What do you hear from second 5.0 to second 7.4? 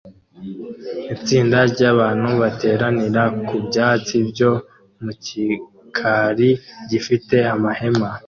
mu gikari gifite